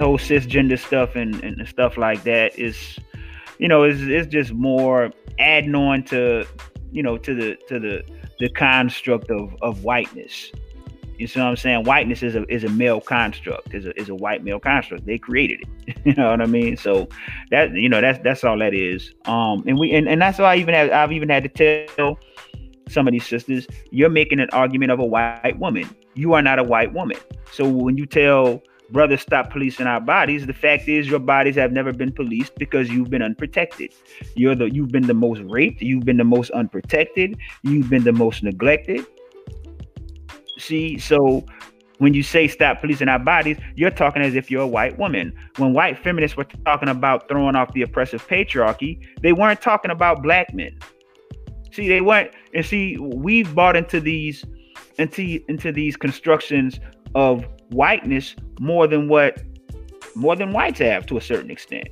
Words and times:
whole 0.00 0.18
cisgender 0.18 0.78
stuff 0.78 1.16
and, 1.16 1.42
and 1.42 1.66
stuff 1.68 1.96
like 1.96 2.22
that 2.24 2.58
is, 2.58 2.98
you 3.58 3.68
know, 3.68 3.84
is 3.84 4.02
it's 4.02 4.28
just 4.28 4.52
more 4.52 5.10
adding 5.38 5.74
on 5.74 6.02
to, 6.04 6.46
you 6.90 7.02
know, 7.02 7.18
to 7.18 7.34
the 7.34 7.56
to 7.68 7.78
the 7.78 8.02
the 8.38 8.48
construct 8.50 9.30
of 9.30 9.54
of 9.62 9.84
whiteness. 9.84 10.52
You 11.18 11.26
see 11.26 11.40
what 11.40 11.46
I'm 11.46 11.56
saying? 11.56 11.82
Whiteness 11.84 12.22
is 12.22 12.36
a 12.36 12.44
is 12.52 12.62
a 12.62 12.68
male 12.68 13.00
construct, 13.00 13.74
is 13.74 13.86
a 13.86 14.00
is 14.00 14.08
a 14.08 14.14
white 14.14 14.44
male 14.44 14.60
construct. 14.60 15.04
They 15.04 15.18
created 15.18 15.62
it. 15.62 15.96
you 16.04 16.14
know 16.14 16.30
what 16.30 16.40
I 16.40 16.46
mean? 16.46 16.76
So 16.76 17.08
that 17.50 17.72
you 17.72 17.88
know 17.88 18.00
that's 18.00 18.20
that's 18.20 18.44
all 18.44 18.58
that 18.58 18.72
is. 18.72 19.12
Um, 19.24 19.64
and 19.66 19.78
we 19.78 19.92
and, 19.92 20.08
and 20.08 20.22
that's 20.22 20.38
why 20.38 20.54
I 20.54 20.56
even 20.56 20.74
have 20.74 20.90
I've 20.90 21.12
even 21.12 21.28
had 21.28 21.42
to 21.52 21.88
tell 21.88 22.18
some 22.88 23.06
of 23.06 23.12
these 23.12 23.26
sisters, 23.26 23.66
you're 23.90 24.08
making 24.08 24.40
an 24.40 24.48
argument 24.52 24.90
of 24.90 24.98
a 24.98 25.04
white 25.04 25.58
woman. 25.58 25.88
You 26.14 26.32
are 26.32 26.42
not 26.42 26.58
a 26.58 26.62
white 26.62 26.92
woman. 26.92 27.18
So 27.52 27.68
when 27.68 27.96
you 27.96 28.06
tell 28.06 28.62
brothers 28.90 29.20
stop 29.22 29.50
policing 29.50 29.86
our 29.86 30.00
bodies, 30.00 30.46
the 30.46 30.52
fact 30.52 30.88
is 30.88 31.08
your 31.08 31.18
bodies 31.18 31.56
have 31.56 31.72
never 31.72 31.92
been 31.92 32.12
policed 32.12 32.54
because 32.56 32.88
you've 32.88 33.10
been 33.10 33.22
unprotected. 33.22 33.92
You're 34.34 34.54
the 34.54 34.72
you've 34.72 34.90
been 34.90 35.06
the 35.06 35.14
most 35.14 35.40
raped, 35.42 35.82
you've 35.82 36.04
been 36.04 36.16
the 36.16 36.24
most 36.24 36.50
unprotected, 36.50 37.36
you've 37.62 37.90
been 37.90 38.04
the 38.04 38.12
most 38.12 38.42
neglected 38.42 39.06
See, 40.58 40.98
so 40.98 41.44
when 41.98 42.14
you 42.14 42.22
say 42.22 42.48
stop 42.48 42.80
policing 42.80 43.08
our 43.08 43.18
bodies, 43.18 43.58
you're 43.76 43.90
talking 43.90 44.22
as 44.22 44.34
if 44.34 44.50
you're 44.50 44.62
a 44.62 44.66
white 44.66 44.98
woman. 44.98 45.32
When 45.56 45.72
white 45.72 45.98
feminists 45.98 46.36
were 46.36 46.44
talking 46.64 46.88
about 46.88 47.28
throwing 47.28 47.56
off 47.56 47.72
the 47.72 47.82
oppressive 47.82 48.26
patriarchy, 48.26 49.00
they 49.22 49.32
weren't 49.32 49.60
talking 49.60 49.90
about 49.90 50.22
black 50.22 50.52
men. 50.52 50.78
See, 51.72 51.88
they 51.88 52.00
weren't, 52.00 52.32
and 52.54 52.66
see, 52.66 52.96
we've 52.98 53.54
bought 53.54 53.76
into 53.76 54.00
these 54.00 54.44
into 54.98 55.40
into 55.48 55.70
these 55.70 55.96
constructions 55.96 56.80
of 57.14 57.46
whiteness 57.70 58.34
more 58.60 58.86
than 58.86 59.08
what 59.08 59.42
more 60.14 60.34
than 60.36 60.52
whites 60.52 60.80
have 60.80 61.06
to 61.06 61.16
a 61.16 61.20
certain 61.20 61.50
extent. 61.50 61.88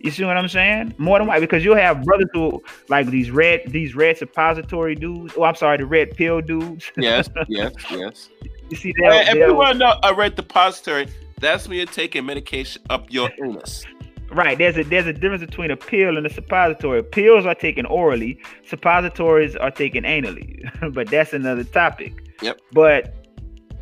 You 0.00 0.12
see 0.12 0.24
what 0.24 0.36
I'm 0.36 0.48
saying? 0.48 0.94
More 0.98 1.18
than 1.18 1.26
white, 1.26 1.40
because 1.40 1.64
you'll 1.64 1.76
have 1.76 2.04
brothers 2.04 2.28
who 2.32 2.62
like 2.88 3.08
these 3.08 3.30
red, 3.30 3.62
these 3.66 3.96
red 3.96 4.16
suppository 4.16 4.94
dudes. 4.94 5.34
Oh, 5.36 5.42
I'm 5.42 5.56
sorry, 5.56 5.78
the 5.78 5.86
red 5.86 6.16
pill 6.16 6.40
dudes. 6.40 6.92
Yes, 6.96 7.28
yes, 7.48 7.72
yes. 7.90 8.28
you 8.70 8.76
see 8.76 8.92
that? 9.00 9.28
If 9.28 9.34
you 9.34 9.54
want 9.54 9.72
to 9.72 9.78
know 9.78 9.98
a 10.04 10.14
red 10.14 10.36
depository, 10.36 11.08
that's 11.40 11.66
when 11.66 11.78
you're 11.78 11.86
taking 11.86 12.26
medication 12.26 12.82
up 12.90 13.06
your 13.10 13.30
illness. 13.38 13.84
Right. 14.30 14.58
There's 14.58 14.76
a 14.76 14.84
there's 14.84 15.06
a 15.06 15.12
difference 15.12 15.44
between 15.44 15.70
a 15.70 15.76
pill 15.76 16.16
and 16.16 16.26
a 16.26 16.30
suppository. 16.30 17.02
Pills 17.02 17.46
are 17.46 17.54
taken 17.54 17.86
orally. 17.86 18.38
Suppositories 18.66 19.56
are 19.56 19.70
taken 19.70 20.04
anally. 20.04 20.70
but 20.92 21.08
that's 21.08 21.32
another 21.32 21.64
topic. 21.64 22.12
Yep. 22.42 22.60
But 22.72 23.14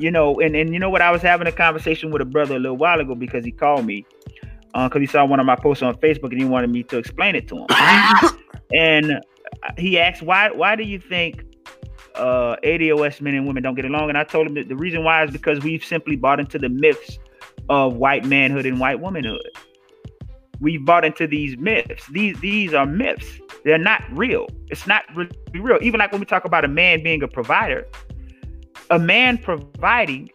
you 0.00 0.10
know, 0.10 0.40
and 0.40 0.56
and 0.56 0.72
you 0.72 0.80
know 0.80 0.90
what? 0.90 1.02
I 1.02 1.10
was 1.10 1.22
having 1.22 1.46
a 1.46 1.52
conversation 1.52 2.10
with 2.10 2.22
a 2.22 2.24
brother 2.24 2.56
a 2.56 2.58
little 2.58 2.76
while 2.76 2.98
ago 3.00 3.14
because 3.14 3.44
he 3.44 3.52
called 3.52 3.84
me 3.84 4.06
because 4.72 4.96
uh, 4.96 4.98
he 4.98 5.06
saw 5.06 5.24
one 5.24 5.40
of 5.40 5.46
my 5.46 5.56
posts 5.56 5.82
on 5.82 5.94
Facebook 5.96 6.30
and 6.30 6.38
he 6.38 6.44
wanted 6.44 6.70
me 6.70 6.82
to 6.84 6.98
explain 6.98 7.34
it 7.34 7.48
to 7.48 7.58
him. 7.58 7.66
and 8.72 9.20
he 9.76 9.98
asked, 9.98 10.22
"Why? 10.22 10.50
Why 10.50 10.74
do 10.74 10.84
you 10.84 10.98
think 10.98 11.44
uh, 12.14 12.56
ADOS 12.64 13.20
men 13.20 13.34
and 13.34 13.46
women 13.46 13.62
don't 13.62 13.74
get 13.74 13.84
along?" 13.84 14.08
And 14.08 14.16
I 14.16 14.24
told 14.24 14.46
him 14.46 14.54
that 14.54 14.68
the 14.68 14.76
reason 14.76 15.04
why 15.04 15.22
is 15.24 15.30
because 15.30 15.60
we've 15.60 15.84
simply 15.84 16.16
bought 16.16 16.40
into 16.40 16.58
the 16.58 16.68
myths 16.68 17.18
of 17.68 17.96
white 17.96 18.24
manhood 18.24 18.64
and 18.64 18.80
white 18.80 19.00
womanhood. 19.00 19.48
We've 20.60 20.84
bought 20.84 21.04
into 21.04 21.26
these 21.26 21.56
myths. 21.58 22.06
These 22.10 22.40
these 22.40 22.72
are 22.72 22.86
myths. 22.86 23.40
They're 23.64 23.78
not 23.78 24.02
real. 24.12 24.48
It's 24.68 24.86
not 24.86 25.04
really 25.14 25.30
real. 25.54 25.78
Even 25.82 25.98
like 26.00 26.12
when 26.12 26.20
we 26.20 26.26
talk 26.26 26.44
about 26.44 26.64
a 26.64 26.68
man 26.68 27.02
being 27.02 27.22
a 27.22 27.28
provider, 27.28 27.86
a 28.90 28.98
man 28.98 29.38
providing 29.38 30.30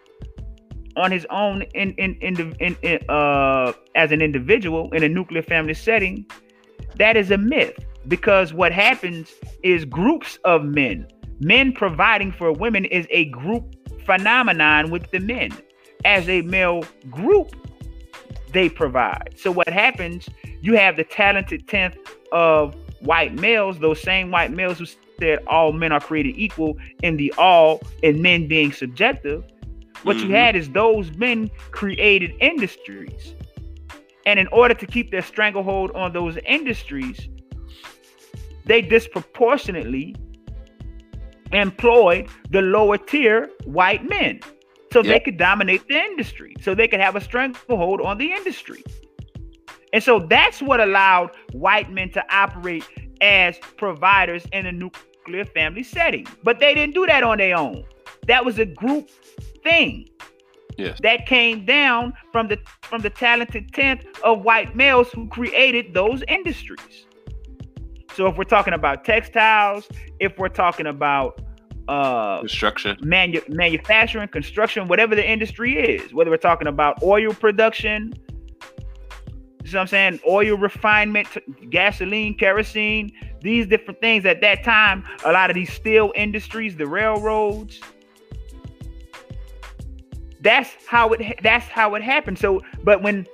on 0.97 1.11
his 1.11 1.25
own 1.29 1.63
in 1.73 1.93
in, 1.93 2.15
in, 2.21 2.55
in, 2.59 2.77
in 2.81 3.09
uh 3.09 3.73
as 3.95 4.11
an 4.11 4.21
individual 4.21 4.91
in 4.93 5.03
a 5.03 5.09
nuclear 5.09 5.41
family 5.41 5.73
setting, 5.73 6.25
that 6.97 7.17
is 7.17 7.31
a 7.31 7.37
myth 7.37 7.77
because 8.07 8.53
what 8.53 8.71
happens 8.71 9.33
is 9.63 9.85
groups 9.85 10.37
of 10.43 10.63
men, 10.63 11.07
men 11.39 11.71
providing 11.71 12.31
for 12.31 12.51
women 12.51 12.85
is 12.85 13.07
a 13.09 13.25
group 13.25 13.75
phenomenon 14.05 14.91
with 14.91 15.09
the 15.11 15.19
men. 15.19 15.51
As 16.03 16.29
a 16.29 16.41
male 16.43 16.85
group, 17.09 17.55
they 18.51 18.69
provide. 18.69 19.33
So 19.37 19.51
what 19.51 19.67
happens, 19.67 20.29
you 20.61 20.75
have 20.75 20.97
the 20.97 21.03
talented 21.03 21.67
tenth 21.67 21.97
of 22.31 22.75
white 23.01 23.33
males, 23.33 23.79
those 23.79 24.01
same 24.01 24.29
white 24.29 24.51
males 24.51 24.77
who 24.77 24.85
said 25.19 25.39
all 25.47 25.71
men 25.71 25.91
are 25.91 25.99
created 25.99 26.35
equal 26.37 26.77
in 27.03 27.17
the 27.17 27.33
all 27.37 27.81
and 28.03 28.21
men 28.21 28.47
being 28.47 28.71
subjective 28.71 29.43
what 30.05 30.17
mm-hmm. 30.17 30.29
you 30.29 30.35
had 30.35 30.55
is 30.55 30.69
those 30.69 31.11
men 31.15 31.49
created 31.71 32.35
industries. 32.39 33.33
And 34.27 34.39
in 34.39 34.47
order 34.47 34.75
to 34.75 34.85
keep 34.85 35.09
their 35.09 35.23
stranglehold 35.23 35.91
on 35.95 36.13
those 36.13 36.37
industries, 36.45 37.27
they 38.65 38.83
disproportionately 38.83 40.15
employed 41.51 42.27
the 42.51 42.61
lower 42.61 42.99
tier 42.99 43.49
white 43.65 44.07
men 44.07 44.41
so 44.93 45.01
yep. 45.01 45.05
they 45.05 45.19
could 45.19 45.37
dominate 45.37 45.87
the 45.87 45.97
industry, 45.97 46.55
so 46.61 46.75
they 46.75 46.87
could 46.87 46.99
have 46.99 47.15
a 47.15 47.21
stranglehold 47.21 47.99
on 48.01 48.19
the 48.19 48.31
industry. 48.31 48.83
And 49.91 50.03
so 50.03 50.19
that's 50.19 50.61
what 50.61 50.79
allowed 50.79 51.31
white 51.51 51.91
men 51.91 52.11
to 52.11 52.23
operate 52.29 52.83
as 53.25 53.57
providers 53.77 54.45
in 54.53 54.67
a 54.67 54.71
nuclear 54.71 55.45
family 55.45 55.83
setting. 55.83 56.27
But 56.43 56.59
they 56.59 56.75
didn't 56.75 56.93
do 56.93 57.05
that 57.07 57.23
on 57.23 57.39
their 57.39 57.57
own. 57.57 57.83
That 58.27 58.45
was 58.45 58.59
a 58.59 58.65
group 58.65 59.09
thing. 59.63 60.07
Yes. 60.77 60.99
That 61.01 61.25
came 61.25 61.65
down 61.65 62.13
from 62.31 62.47
the 62.49 62.59
from 62.81 63.01
the 63.01 63.09
talented 63.09 63.73
tenth 63.73 64.05
of 64.23 64.43
white 64.43 64.75
males 64.75 65.09
who 65.09 65.27
created 65.27 65.93
those 65.93 66.21
industries. 66.27 67.05
So 68.13 68.27
if 68.27 68.37
we're 68.37 68.43
talking 68.43 68.73
about 68.73 69.03
textiles, 69.05 69.87
if 70.19 70.37
we're 70.37 70.49
talking 70.49 70.87
about 70.87 71.41
uh 71.87 72.39
construction, 72.39 72.97
manu- 73.01 73.41
manufacturing, 73.47 74.27
construction, 74.27 74.87
whatever 74.87 75.15
the 75.15 75.27
industry 75.27 75.77
is, 75.77 76.13
whether 76.13 76.29
we're 76.29 76.37
talking 76.37 76.67
about 76.67 77.01
oil 77.01 77.33
production, 77.33 78.13
you 79.71 79.73
know 79.73 79.79
what 79.79 79.81
I'm 79.81 79.87
saying? 79.87 80.19
Oil 80.27 80.57
refinement, 80.57 81.27
gasoline, 81.69 82.37
kerosene, 82.37 83.11
these 83.41 83.67
different 83.67 83.99
things 84.01 84.25
at 84.25 84.41
that 84.41 84.63
time, 84.63 85.03
a 85.23 85.31
lot 85.31 85.49
of 85.49 85.55
these 85.55 85.71
steel 85.71 86.11
industries, 86.15 86.75
the 86.75 86.87
railroads, 86.87 87.79
that's 90.41 90.69
how 90.87 91.09
it 91.13 91.39
that's 91.41 91.67
how 91.67 91.95
it 91.95 92.03
happened. 92.03 92.37
So, 92.37 92.61
but 92.83 93.01
when 93.01 93.25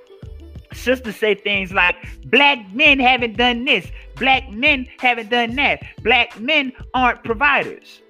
sisters 0.72 1.16
say 1.16 1.34
things 1.34 1.70
like 1.72 1.96
black 2.30 2.72
men 2.72 2.98
haven't 2.98 3.36
done 3.36 3.66
this, 3.66 3.90
black 4.16 4.50
men 4.50 4.88
haven't 4.98 5.28
done 5.28 5.54
that, 5.56 5.82
black 6.02 6.40
men 6.40 6.72
aren't 6.94 7.22
providers. 7.22 8.00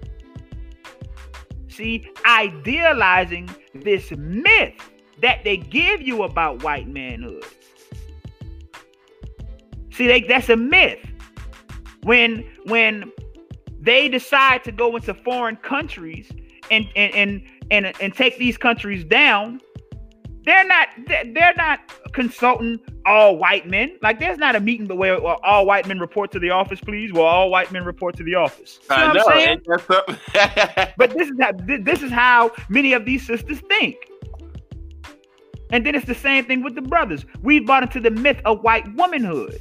See, 1.67 2.09
idealizing 2.25 3.49
this 3.73 4.11
myth 4.11 4.75
that 5.21 5.43
they 5.43 5.57
give 5.57 6.01
you 6.01 6.23
about 6.23 6.63
white 6.63 6.87
manhood. 6.87 7.45
See, 9.93 10.07
they, 10.07 10.21
that's 10.21 10.49
a 10.49 10.57
myth. 10.57 10.99
When 12.03 12.43
when 12.65 13.11
they 13.79 14.09
decide 14.09 14.63
to 14.65 14.71
go 14.71 14.95
into 14.95 15.13
foreign 15.13 15.55
countries 15.57 16.31
and 16.71 16.87
and 16.95 17.13
and 17.13 17.43
and 17.71 18.01
and 18.01 18.13
take 18.13 18.37
these 18.37 18.57
countries 18.57 19.05
down, 19.05 19.61
they're 20.45 20.65
not 20.65 20.89
they're 21.07 21.53
not 21.55 21.79
consulting 22.13 22.79
all 23.05 23.37
white 23.37 23.67
men. 23.67 23.97
Like 24.01 24.19
there's 24.19 24.37
not 24.37 24.55
a 24.55 24.59
meeting 24.59 24.87
but 24.87 24.97
where 24.97 25.23
all 25.23 25.65
white 25.65 25.87
men 25.87 25.99
report 25.99 26.31
to 26.31 26.39
the 26.39 26.49
office, 26.49 26.81
please. 26.81 27.13
Well, 27.13 27.25
all 27.25 27.49
white 27.49 27.71
men 27.71 27.85
report 27.85 28.17
to 28.17 28.23
the 28.23 28.35
office. 28.35 28.79
You 28.89 28.97
know 28.97 29.25
I 29.27 29.57
know. 29.67 29.77
but 30.97 31.11
this 31.11 31.29
is 31.29 31.37
how 31.39 31.51
this 31.65 32.01
is 32.01 32.11
how 32.11 32.51
many 32.67 32.93
of 32.93 33.05
these 33.05 33.25
sisters 33.25 33.61
think. 33.69 33.95
And 35.71 35.85
then 35.85 35.95
it's 35.95 36.05
the 36.05 36.15
same 36.15 36.45
thing 36.45 36.63
with 36.63 36.75
the 36.75 36.81
brothers. 36.81 37.25
We've 37.41 37.65
bought 37.65 37.83
into 37.83 37.99
the 37.99 38.11
myth 38.11 38.39
of 38.45 38.61
white 38.61 38.93
womanhood. 38.95 39.59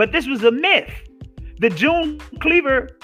But 0.00 0.12
this 0.12 0.26
was 0.26 0.42
a 0.44 0.50
myth. 0.50 0.90
The 1.58 1.68
June 1.68 2.18
Cleaver, 2.40 2.96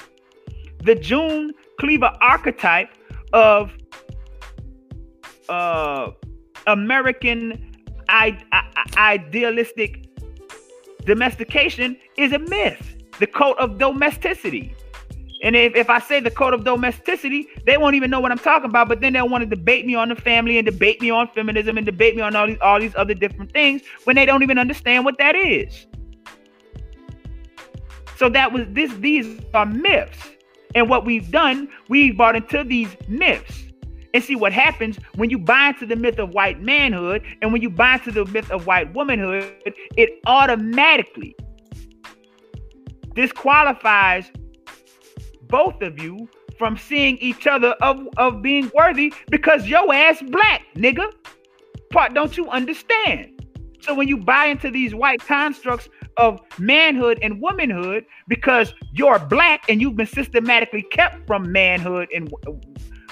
the 0.83 0.95
June 0.95 1.53
Cleaver 1.79 2.11
archetype 2.23 2.89
of 3.35 3.71
uh, 5.51 6.13
American 6.67 7.77
I- 8.09 8.43
I- 8.51 8.87
idealistic 8.97 10.09
domestication 11.05 11.99
is 12.17 12.33
a 12.33 12.39
myth. 12.39 12.97
The 13.19 13.27
cult 13.27 13.59
of 13.59 13.77
domesticity. 13.77 14.75
And 15.43 15.55
if, 15.55 15.77
if 15.77 15.91
I 15.91 15.99
say 15.99 16.21
the 16.21 16.31
code 16.31 16.55
of 16.55 16.65
domesticity, 16.65 17.47
they 17.67 17.77
won't 17.77 17.95
even 17.95 18.11
know 18.11 18.21
what 18.21 18.33
I'm 18.33 18.39
talking 18.39 18.71
about. 18.71 18.89
But 18.89 19.03
then 19.03 19.13
they'll 19.13 19.29
want 19.29 19.43
to 19.43 19.55
debate 19.55 19.85
me 19.85 19.95
on 19.95 20.09
the 20.09 20.17
family 20.17 20.57
and 20.57 20.65
debate 20.65 21.03
me 21.03 21.11
on 21.11 21.29
feminism 21.35 21.77
and 21.77 21.85
debate 21.85 22.17
me 22.17 22.23
on 22.23 22.35
all 22.35 22.47
these 22.47 22.59
all 22.63 22.81
these 22.81 22.95
other 22.97 23.13
different 23.13 23.53
things 23.53 23.83
when 24.05 24.17
they 24.17 24.25
don't 24.25 24.43
even 24.43 24.57
understand 24.57 25.05
what 25.05 25.19
that 25.19 25.37
is. 25.37 25.87
So 28.17 28.29
that 28.31 28.53
was 28.53 28.67
this. 28.71 28.93
These 28.95 29.41
are 29.55 29.67
myths. 29.67 30.31
And 30.75 30.89
what 30.89 31.05
we've 31.05 31.31
done, 31.31 31.69
we've 31.89 32.17
bought 32.17 32.37
into 32.37 32.65
these 32.65 32.89
myths. 33.09 33.65
And 34.15 34.25
see 34.25 34.35
what 34.35 34.53
happens 34.53 34.99
when 35.17 35.29
you 35.29 35.39
buy 35.39 35.69
into 35.69 35.85
the 35.85 35.97
myth 35.97 36.19
of 36.19 36.31
white 36.31 36.63
manhood 36.63 37.23
and 37.43 37.53
when 37.53 37.61
you 37.61 37.69
buy 37.69 37.95
into 37.95 38.11
the 38.11 38.25
myth 38.25 38.51
of 38.51 38.67
white 38.67 38.95
womanhood, 38.95 39.53
it 39.97 40.21
automatically 40.27 41.37
disqualifies 43.15 44.31
both 45.49 45.83
of 45.83 45.99
you 45.99 46.29
from 46.59 46.79
seeing 46.79 47.19
each 47.19 47.47
other 47.47 47.71
of, 47.83 48.09
of 48.17 48.41
being 48.41 48.71
worthy 48.75 49.13
because 49.31 49.67
your 49.67 49.93
ass 49.93 50.23
black, 50.23 50.63
nigga. 50.75 51.13
Part 51.91 52.15
don't 52.15 52.37
you 52.39 52.49
understand? 52.49 53.33
So 53.81 53.95
when 53.95 54.09
you 54.09 54.17
buy 54.17 54.47
into 54.47 54.71
these 54.71 54.95
white 54.95 55.21
constructs 55.21 55.89
of 56.17 56.41
manhood 56.59 57.19
and 57.23 57.41
womanhood 57.41 58.07
because 58.29 58.73
you're 58.93 59.19
black 59.19 59.65
and 59.69 59.81
you've 59.81 59.97
been 59.97 60.07
systematically 60.07 60.83
kept 60.83 61.27
from 61.27 61.51
manhood 61.53 62.09
and 62.15 62.33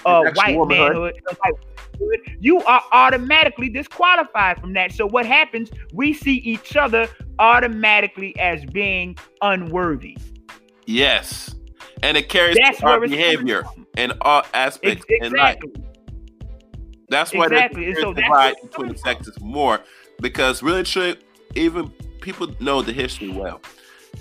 uh, 0.07 0.23
white 0.35 0.69
manhood, 0.69 1.15
you 2.41 2.61
are 2.63 2.83
automatically 2.93 3.69
disqualified 3.69 4.61
from 4.61 4.73
that. 4.75 4.93
So 4.93 5.07
what 5.07 5.27
happens? 5.27 5.71
We 5.93 6.13
see 6.13 6.37
each 6.37 6.77
other 6.77 7.09
automatically 7.39 8.39
as 8.39 8.65
being 8.67 9.17
unworthy. 9.43 10.17
Yes, 10.87 11.55
and 12.03 12.17
it 12.17 12.29
carries 12.29 12.57
That's 12.63 12.83
our 12.83 13.01
behavior 13.01 13.65
in 13.97 14.13
all 14.21 14.45
aspects 14.53 15.05
exactly. 15.09 15.27
in 15.27 15.33
life. 15.33 15.59
That's 17.09 17.33
why 17.33 17.47
exactly. 17.47 17.85
there's 17.87 18.01
so 18.01 18.13
divide 18.13 18.57
between 18.63 18.93
the 18.93 18.99
sexes 18.99 19.39
more 19.41 19.81
because 20.21 20.63
really, 20.63 20.83
truly, 20.83 21.17
even 21.55 21.93
people 22.25 22.49
know 22.59 22.81
the 22.83 22.93
history 22.93 23.29
well 23.29 23.61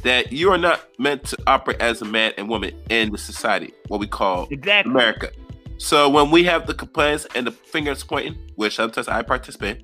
that 0.04 0.34
you 0.34 0.52
are 0.52 0.58
not 0.58 0.82
meant 1.00 1.24
to 1.24 1.38
operate 1.48 1.80
as 1.80 2.02
a 2.02 2.06
man 2.06 2.34
and 2.38 2.50
woman 2.50 2.74
in 2.90 3.12
the 3.12 3.18
society, 3.18 3.74
what 3.88 4.00
we 4.00 4.08
call 4.08 4.48
exactly. 4.52 4.92
America. 4.92 5.30
So 5.78 6.10
when 6.10 6.30
we 6.30 6.44
have 6.44 6.68
the 6.68 6.74
complaints 6.74 7.26
and 7.36 7.48
the 7.48 7.52
fingers 7.52 8.04
pointing, 8.04 8.36
which 8.56 8.76
sometimes 8.76 9.08
I 9.08 9.22
participate, 9.22 9.84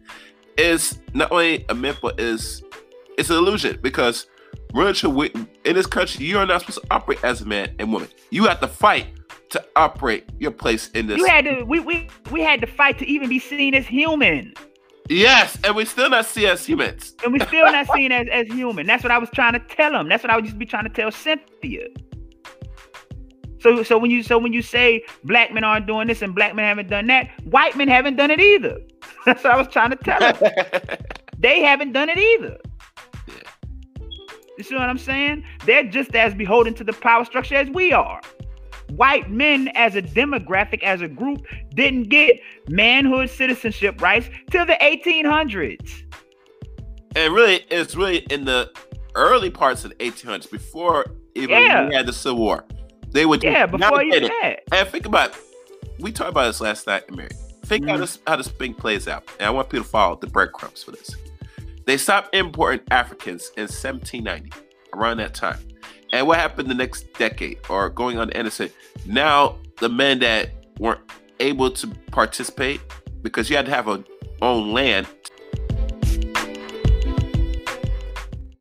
is 0.58 1.00
not 1.14 1.32
only 1.32 1.66
a 1.70 1.76
myth 1.76 2.00
but 2.02 2.20
is 2.20 2.62
it's 3.18 3.30
an 3.30 3.38
illusion 3.38 3.80
because 3.82 4.28
in 4.74 5.76
this 5.76 5.88
country 5.88 6.26
you 6.26 6.38
are 6.38 6.46
not 6.46 6.62
supposed 6.62 6.82
to 6.82 6.88
operate 6.92 7.24
as 7.24 7.42
a 7.42 7.46
man 7.46 7.74
and 7.80 7.94
woman. 7.94 8.10
You 8.30 8.46
have 8.46 8.60
to 8.60 8.68
fight 8.68 9.08
to 9.52 9.66
operate 9.76 10.30
your 10.40 10.52
place 10.52 10.90
in 10.90 11.08
this. 11.08 11.18
You 11.18 11.26
had 11.26 11.46
to 11.46 11.64
we 11.64 11.80
we 11.80 12.10
we 12.32 12.42
had 12.42 12.60
to 12.62 12.68
fight 12.68 13.00
to 13.00 13.06
even 13.08 13.30
be 13.30 13.40
seen 13.40 13.74
as 13.74 13.88
human. 13.88 14.54
Yes, 15.10 15.58
and 15.64 15.76
we 15.76 15.86
still 15.86 16.10
not 16.10 16.26
see 16.28 16.46
as 16.46 16.64
humans. 16.64 17.16
And 17.24 17.34
we 17.34 17.40
still 17.40 17.66
not 17.66 17.88
seen 17.94 18.12
as, 18.12 18.28
as 18.32 18.48
human. 18.48 18.86
That's 18.86 19.02
what 19.02 19.12
I 19.12 19.18
was 19.18 19.30
trying 19.34 19.54
to 19.54 19.60
tell 19.60 19.96
him. 19.96 20.08
That's 20.08 20.24
what 20.24 20.30
I 20.30 20.36
would 20.36 20.46
just 20.46 20.60
be 20.60 20.68
trying 20.68 20.84
to 20.84 20.90
tell 20.90 21.12
Cynthia. 21.12 21.88
So 23.60 23.84
so 23.84 23.98
when 23.98 24.12
you 24.12 24.24
so 24.24 24.38
when 24.38 24.54
you 24.54 24.62
say 24.62 25.04
black 25.24 25.52
men 25.52 25.64
aren't 25.64 25.88
doing 25.88 26.08
this 26.08 26.22
and 26.22 26.34
black 26.34 26.56
men 26.56 26.64
haven't 26.64 26.90
done 26.90 27.08
that, 27.08 27.28
white 27.44 27.76
men 27.76 27.88
haven't 27.88 28.16
done 28.16 28.32
it 28.32 28.40
either. 28.40 28.80
That's 29.26 29.44
what 29.44 29.54
I 29.54 29.58
was 29.58 29.68
trying 29.68 29.90
to 29.90 29.96
tell 29.96 30.20
them. 30.20 30.52
they 31.40 31.62
haven't 31.62 31.92
done 31.92 32.10
it 32.10 32.18
either. 32.18 32.58
You 34.58 34.64
see 34.64 34.76
what 34.76 34.90
I'm 34.90 34.98
saying? 34.98 35.44
They're 35.66 35.84
just 35.84 36.14
as 36.16 36.34
beholden 36.34 36.74
to 36.76 36.84
the 36.84 36.94
power 36.94 37.26
structure 37.26 37.56
as 37.56 37.70
we 37.70 37.94
are. 37.94 38.22
White 38.90 39.30
men, 39.30 39.70
as 39.76 39.96
a 39.96 40.02
demographic, 40.02 40.84
as 40.84 41.02
a 41.02 41.08
group, 41.08 41.46
didn't 41.74 42.10
get 42.10 42.40
manhood 42.68 43.30
citizenship 43.30 44.02
rights 44.02 44.30
till 44.50 44.66
the 44.66 44.78
1800s. 44.82 46.04
And 47.16 47.34
really, 47.34 47.66
it's 47.70 47.96
really 47.96 48.20
in 48.30 48.46
the 48.46 48.72
early 49.16 49.50
parts 49.50 49.84
of 49.84 49.92
the 49.92 49.96
1800s, 49.98 50.50
before 50.50 51.06
even 51.36 51.62
yeah. 51.62 51.88
we 51.88 51.96
had 51.96 52.06
the 52.06 52.14
Civil 52.14 52.40
War. 52.40 52.66
They 53.12 53.26
would 53.26 53.44
yeah 53.44 53.66
before 53.66 54.04
you 54.04 54.30
had. 54.42 54.62
And 54.72 54.88
think 54.88 55.06
about 55.06 55.36
we 56.00 56.12
talked 56.12 56.30
about 56.30 56.46
this 56.46 56.62
last 56.62 56.88
night, 56.88 57.10
Mary. 57.14 57.30
Think 57.66 57.84
mm-hmm. 57.84 57.92
how 57.92 57.98
this 57.98 58.20
how 58.28 58.36
this 58.36 58.48
thing 58.48 58.74
plays 58.74 59.08
out, 59.08 59.24
and 59.40 59.48
I 59.48 59.50
want 59.50 59.70
people 59.70 59.84
to 59.84 59.90
follow 59.90 60.16
the 60.16 60.28
breadcrumbs 60.28 60.84
for 60.84 60.92
this. 60.92 61.16
They 61.86 61.98
stopped 61.98 62.36
importing 62.36 62.82
Africans 62.92 63.52
in 63.58 63.64
1790, 63.64 64.52
around 64.94 65.18
that 65.18 65.34
time. 65.34 65.60
And 66.12 66.28
what 66.28 66.40
happened 66.40 66.70
the 66.70 66.76
next 66.76 67.14
decade, 67.14 67.60
or 67.70 67.90
going 67.90 68.18
on 68.18 68.28
the 68.28 68.38
end 68.38 68.48
Now 69.06 69.58
the 69.78 69.90
men 69.90 70.20
that 70.20 70.52
weren't 70.80 71.02
able 71.40 71.72
to 71.72 71.88
participate 72.12 72.82
because 73.22 73.50
you 73.50 73.56
had 73.56 73.66
to 73.66 73.72
have 73.72 73.88
a 73.88 74.04
own 74.42 74.74
land 74.74 75.08